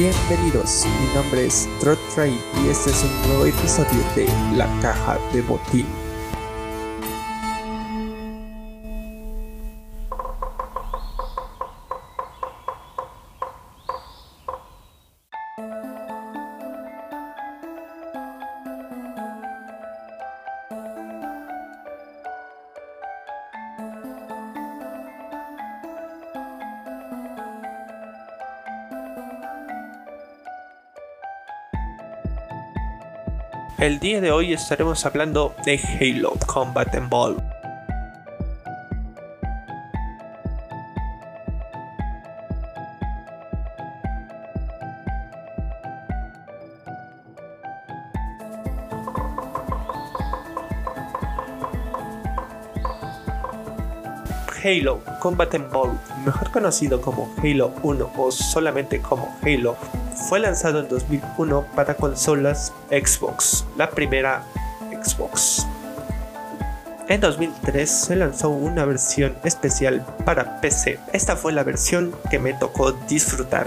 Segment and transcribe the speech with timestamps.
[0.00, 2.32] Bienvenidos, mi nombre es Trotray
[2.64, 4.26] y este es un nuevo episodio de
[4.56, 5.99] La Caja de Botín.
[33.78, 37.42] El día de hoy estaremos hablando de Halo Combat Evolved.
[54.62, 59.76] Halo Combat Evolved, mejor conocido como Halo 1 o solamente como Halo,
[60.28, 64.44] fue lanzado en 2001 para consolas Xbox, la primera
[65.02, 65.66] Xbox.
[67.08, 71.00] En 2003 se lanzó una versión especial para PC.
[71.12, 73.66] Esta fue la versión que me tocó disfrutar.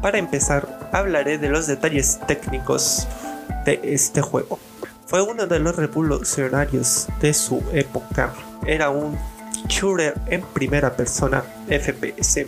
[0.00, 3.06] Para empezar, hablaré de los detalles técnicos
[3.64, 4.58] de este juego.
[5.06, 8.32] Fue uno de los revolucionarios de su época.
[8.66, 9.18] Era un
[9.66, 12.46] shooter en primera persona FPS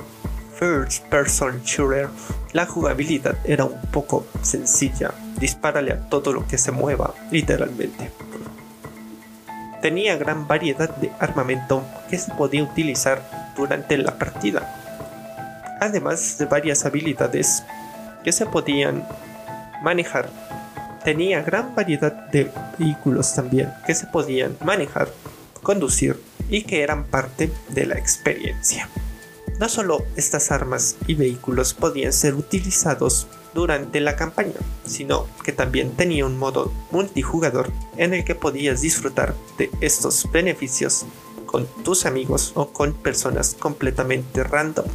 [0.61, 2.11] first person shooter,
[2.53, 5.11] la jugabilidad era un poco sencilla.
[5.39, 8.11] Dispárale a todo lo que se mueva, literalmente.
[9.81, 13.23] Tenía gran variedad de armamento que se podía utilizar
[13.57, 15.79] durante la partida.
[15.81, 17.63] Además de varias habilidades
[18.23, 19.09] que se podían
[19.83, 20.29] manejar.
[21.03, 25.09] Tenía gran variedad de vehículos también que se podían manejar,
[25.63, 28.87] conducir y que eran parte de la experiencia.
[29.61, 34.55] No solo estas armas y vehículos podían ser utilizados durante la campaña,
[34.87, 41.05] sino que también tenía un modo multijugador en el que podías disfrutar de estos beneficios
[41.45, 44.87] con tus amigos o con personas completamente random.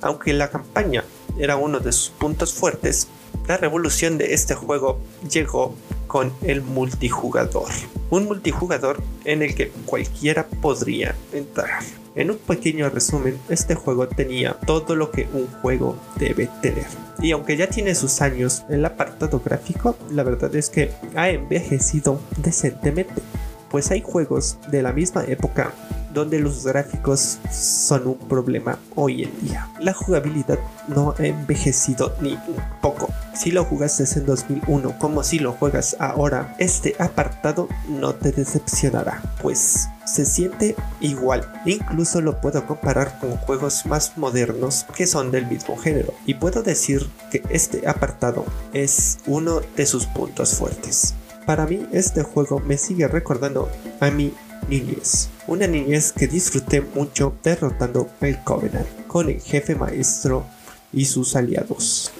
[0.00, 1.02] Aunque la campaña
[1.36, 3.08] era uno de sus puntos fuertes,
[3.48, 5.74] la revolución de este juego llegó
[6.06, 7.72] con el multijugador.
[8.10, 11.82] Un multijugador en el que cualquiera podría entrar.
[12.14, 16.86] En un pequeño resumen, este juego tenía todo lo que un juego debe tener.
[17.20, 22.20] Y aunque ya tiene sus años, el apartado gráfico, la verdad es que ha envejecido
[22.38, 23.22] decentemente.
[23.70, 25.72] Pues hay juegos de la misma época
[26.14, 29.68] donde los gráficos son un problema hoy en día.
[29.80, 30.58] La jugabilidad
[30.88, 33.10] no ha envejecido ni un poco.
[33.38, 39.22] Si lo jugaste en 2001 como si lo juegas ahora, este apartado no te decepcionará,
[39.40, 41.48] pues se siente igual.
[41.64, 46.12] Incluso lo puedo comparar con juegos más modernos que son del mismo género.
[46.26, 51.14] Y puedo decir que este apartado es uno de sus puntos fuertes.
[51.46, 53.68] Para mí este juego me sigue recordando
[54.00, 54.34] a mi
[54.68, 55.28] niñez.
[55.46, 60.44] Una niñez que disfruté mucho derrotando el Covenant con el jefe maestro
[60.92, 62.10] y sus aliados.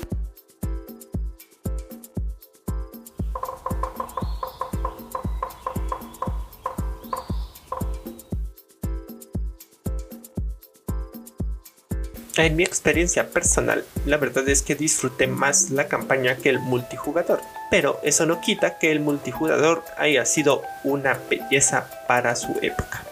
[12.38, 17.40] En mi experiencia personal, la verdad es que disfruté más la campaña que el multijugador,
[17.68, 23.02] pero eso no quita que el multijugador haya sido una belleza para su época.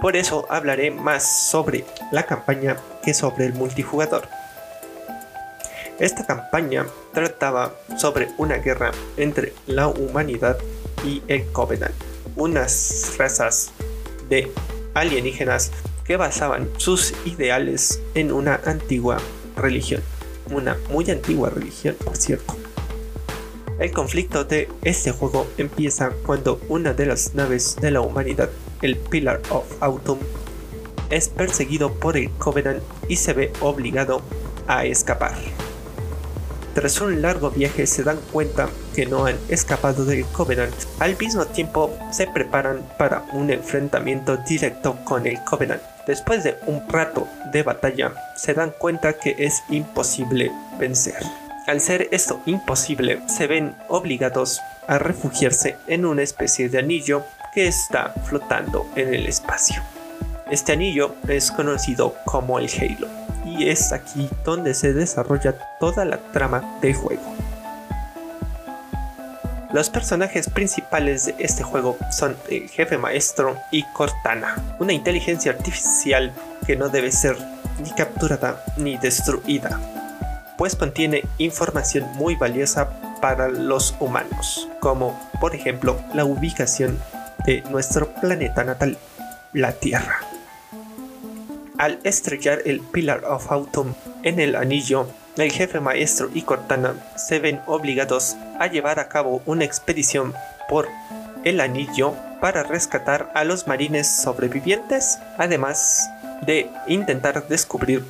[0.00, 4.26] Por eso hablaré más sobre la campaña que sobre el multijugador.
[6.00, 10.58] Esta campaña trataba sobre una guerra entre la humanidad
[11.04, 11.94] y el Covenant,
[12.34, 13.70] unas razas
[14.28, 14.50] de
[14.94, 15.70] alienígenas
[16.06, 19.18] que basaban sus ideales en una antigua
[19.56, 20.02] religión,
[20.50, 22.56] una muy antigua religión por cierto.
[23.78, 28.48] El conflicto de este juego empieza cuando una de las naves de la humanidad,
[28.80, 30.20] el Pillar of Autumn,
[31.10, 34.22] es perseguido por el Covenant y se ve obligado
[34.66, 35.34] a escapar.
[36.74, 40.74] Tras un largo viaje se dan cuenta que no han escapado del Covenant.
[40.98, 45.95] Al mismo tiempo se preparan para un enfrentamiento directo con el Covenant.
[46.06, 51.20] Después de un rato de batalla se dan cuenta que es imposible vencer.
[51.66, 57.66] Al ser esto imposible, se ven obligados a refugiarse en una especie de anillo que
[57.66, 59.82] está flotando en el espacio.
[60.48, 63.08] Este anillo es conocido como el Halo
[63.44, 67.45] y es aquí donde se desarrolla toda la trama del juego.
[69.76, 76.32] Los personajes principales de este juego son el jefe maestro y Cortana, una inteligencia artificial
[76.66, 77.36] que no debe ser
[77.82, 79.78] ni capturada ni destruida,
[80.56, 82.88] pues contiene información muy valiosa
[83.20, 86.98] para los humanos, como por ejemplo la ubicación
[87.44, 88.96] de nuestro planeta natal,
[89.52, 90.20] la Tierra.
[91.76, 95.06] Al estrellar el Pillar of Autumn en el anillo,
[95.36, 100.34] el jefe maestro y Cortana se ven obligados a llevar a cabo una expedición
[100.68, 100.88] por
[101.44, 106.08] el anillo para rescatar a los marines sobrevivientes, además
[106.42, 108.04] de intentar descubrir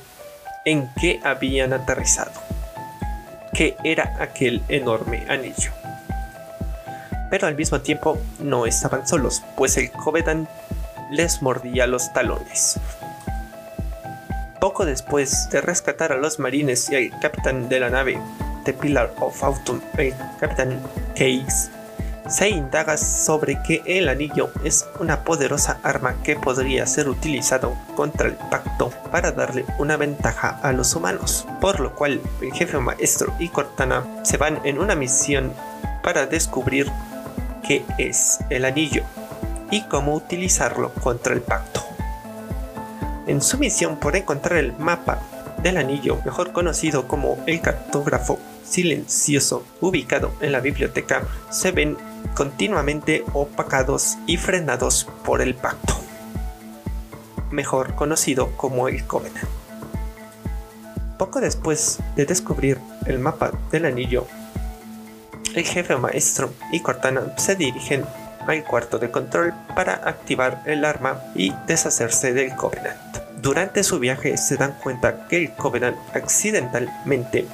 [0.65, 2.31] en qué habían aterrizado,
[3.53, 5.71] qué era aquel enorme anillo.
[7.29, 10.49] Pero al mismo tiempo no estaban solos, pues el Covenant
[11.11, 12.79] les mordía los talones.
[14.59, 18.19] Poco después de rescatar a los marines y al capitán de la nave,
[18.67, 20.81] The Pillar of Autumn, el capitán
[21.15, 21.71] Case,
[22.27, 28.27] se indaga sobre que el anillo es una poderosa arma que podría ser utilizado contra
[28.27, 33.33] el pacto para darle una ventaja a los humanos, por lo cual el jefe maestro
[33.39, 35.53] y Cortana se van en una misión
[36.03, 36.91] para descubrir
[37.65, 39.03] qué es el anillo
[39.71, 41.81] y cómo utilizarlo contra el pacto.
[43.27, 45.19] En su misión por encontrar el mapa
[45.63, 51.97] del anillo, mejor conocido como el cartógrafo silencioso ubicado en la biblioteca, se ven
[52.35, 55.95] continuamente opacados y frenados por el pacto,
[57.51, 59.47] mejor conocido como el Covenant.
[61.17, 64.27] Poco después de descubrir el mapa del anillo,
[65.55, 68.05] el jefe maestro y Cortana se dirigen
[68.45, 73.17] al cuarto de control para activar el arma y deshacerse del Covenant.
[73.41, 77.47] Durante su viaje se dan cuenta que el Covenant accidentalmente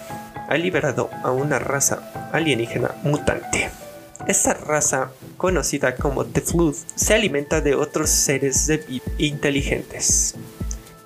[0.47, 3.69] ha liberado a una raza alienígena mutante.
[4.27, 10.35] Esta raza, conocida como The Flood, se alimenta de otros seres de inteligentes,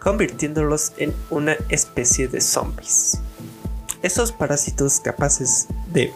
[0.01, 3.19] convirtiéndolos en una especie de zombies.
[4.03, 6.13] Estos parásitos capaces de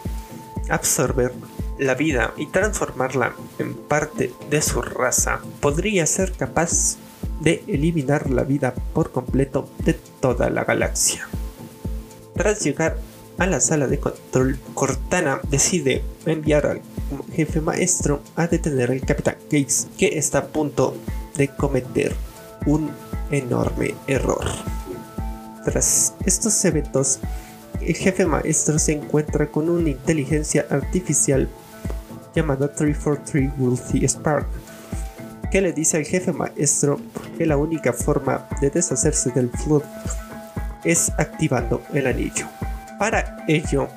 [0.69, 1.33] absorber
[1.79, 6.97] la vida y transformarla en parte de su raza podría ser capaz
[7.39, 11.27] de eliminar la vida por completo de toda la galaxia.
[12.35, 12.97] Tras llegar
[13.41, 16.81] a la sala de control, Cortana decide enviar al
[17.33, 20.95] jefe maestro a detener al capitán Gates, que está a punto
[21.35, 22.13] de cometer
[22.67, 22.91] un
[23.31, 24.45] enorme error.
[25.65, 27.17] Tras estos eventos,
[27.81, 31.49] el jefe maestro se encuentra con una inteligencia artificial
[32.35, 34.45] llamada 343 Wealthy Spark,
[35.51, 36.99] que le dice al jefe maestro
[37.39, 39.81] que la única forma de deshacerse del flood
[40.83, 42.45] es activando el anillo.
[43.01, 43.87] Para ello,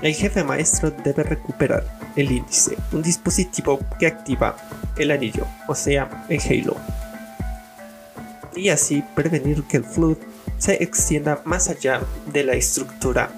[0.00, 1.84] el jefe maestro debe recuperar
[2.16, 4.56] el índice, un dispositivo que activa
[4.96, 6.74] el anillo, o sea, el Halo,
[8.54, 10.16] y así prevenir que el flood
[10.56, 12.00] se extienda más allá
[12.32, 13.28] de la estructura.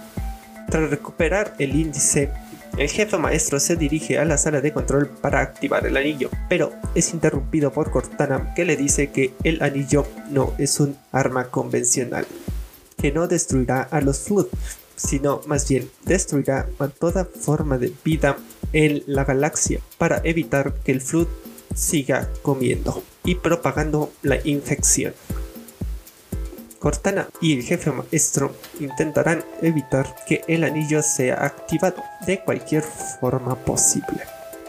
[0.70, 2.30] Tras recuperar el índice,
[2.76, 6.72] el jefe maestro se dirige a la sala de control para activar el anillo, pero
[6.94, 12.24] es interrumpido por Cortana que le dice que el anillo no es un arma convencional,
[12.96, 14.46] que no destruirá a los Flood,
[14.98, 18.36] sino más bien destruirá toda forma de vida
[18.72, 21.28] en la galaxia para evitar que el Flood
[21.74, 25.14] siga comiendo y propagando la infección.
[26.78, 33.56] Cortana y el jefe maestro intentarán evitar que el anillo sea activado de cualquier forma
[33.56, 34.22] posible.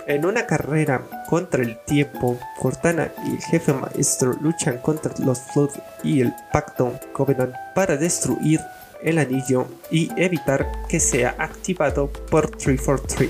[0.07, 5.69] En una carrera contra el tiempo, Cortana y el jefe maestro luchan contra los Flood
[6.03, 8.59] y el Pacto Covenant para destruir
[9.03, 13.29] el anillo y evitar que sea activado por 343.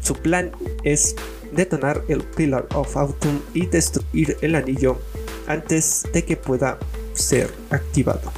[0.00, 1.16] Su plan es
[1.52, 4.98] detonar el Pillar of Autumn y destruir el anillo
[5.46, 6.78] antes de que pueda
[7.14, 8.32] ser activado.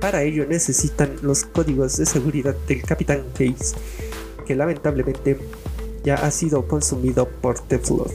[0.00, 3.74] Para ello necesitan los códigos de seguridad del Capitán Case,
[4.46, 5.38] que lamentablemente
[6.04, 8.12] ya ha sido consumido por The Flood.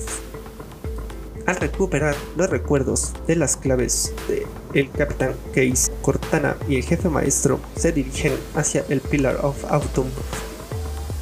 [1.45, 7.09] Al recuperar los recuerdos de las claves de el Capitán Case, Cortana y el jefe
[7.09, 10.09] maestro se dirigen hacia el Pillar of Autumn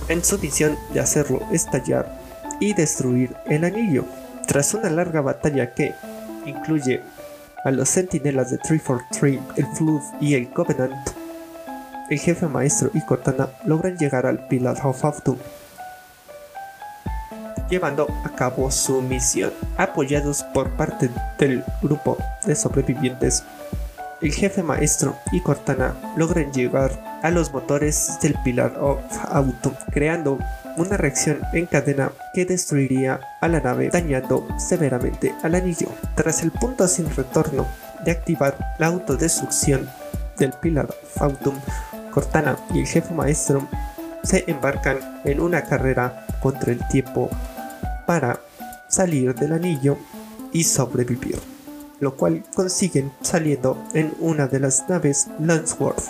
[0.07, 2.19] en su misión de hacerlo estallar
[2.59, 4.05] y destruir el anillo.
[4.47, 5.93] Tras una larga batalla que
[6.45, 7.01] incluye
[7.63, 11.09] a los sentinelas de 343, el Flood y el Covenant,
[12.09, 15.37] el jefe maestro y Cortana logran llegar al Pillar of Autumn,
[17.71, 19.51] llevando a cabo su misión.
[19.77, 21.09] Apoyados por parte
[21.39, 23.43] del grupo de sobrevivientes,
[24.21, 28.99] el jefe maestro y Cortana logran llegar a los motores del Pillar of
[29.31, 30.37] Autumn, creando
[30.77, 35.87] una reacción en cadena que destruiría a la nave dañando severamente al anillo.
[36.15, 37.65] Tras el punto sin retorno
[38.05, 39.89] de activar la autodestrucción
[40.37, 41.55] del Pilar Fautum,
[42.11, 43.67] Cortana y el jefe maestro
[44.23, 47.29] se embarcan en una carrera contra el tiempo
[48.05, 48.39] para
[48.87, 49.97] salir del anillo
[50.51, 51.39] y sobrevivir,
[51.99, 56.03] lo cual consiguen saliendo en una de las naves Landsworth.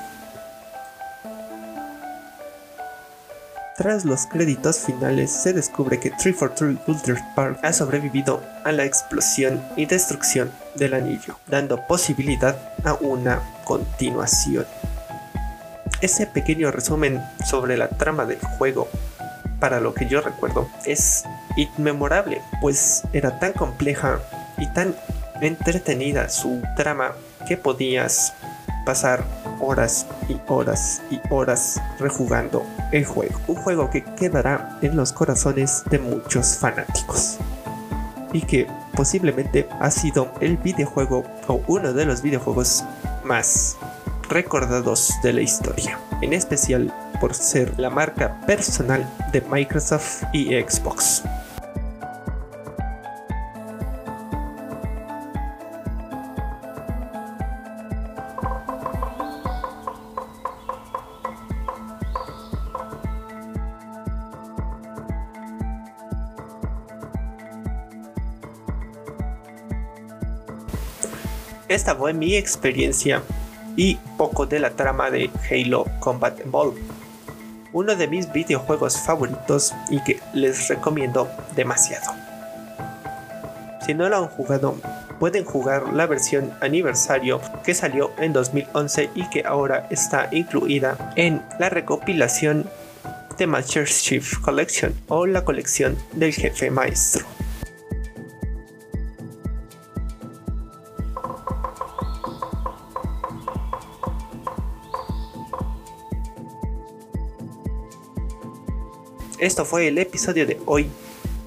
[3.82, 9.64] Tras los créditos finales se descubre que 343 Ultra Park ha sobrevivido a la explosión
[9.76, 14.68] y destrucción del anillo, dando posibilidad a una continuación.
[16.02, 18.88] Ese pequeño resumen sobre la trama del juego,
[19.60, 21.24] para lo que yo recuerdo, es
[21.58, 24.20] inmemorable, pues era tan compleja
[24.58, 24.96] y tan
[25.41, 27.13] entretenida su trama
[27.48, 28.34] que podías
[28.86, 29.24] pasar
[29.60, 33.39] horas y horas y horas rejugando el juego.
[33.48, 37.38] Un juego que quedará en los corazones de muchos fanáticos.
[38.34, 42.84] Y que posiblemente ha sido el videojuego o uno de los videojuegos
[43.24, 43.77] más
[44.29, 51.24] recordados de la historia, en especial por ser la marca personal de Microsoft y Xbox.
[71.72, 73.24] Esta fue mi experiencia
[73.78, 76.82] y poco de la trama de Halo Combat Evolved.
[77.72, 82.12] Uno de mis videojuegos favoritos y que les recomiendo demasiado.
[83.86, 84.75] Si no lo han jugado,
[85.18, 91.42] pueden jugar la versión aniversario que salió en 2011 y que ahora está incluida en
[91.58, 92.70] la recopilación
[93.38, 97.25] de Master Chief Collection o la colección del jefe maestro.
[109.42, 110.86] Esto fue el episodio de hoy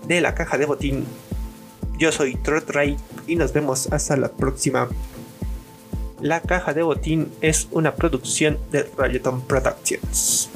[0.09, 1.05] de la caja de botín.
[1.97, 2.97] Yo soy Trotray
[3.29, 4.89] y nos vemos hasta la próxima.
[6.21, 10.51] La caja de botín es una producción de Rayoton Productions.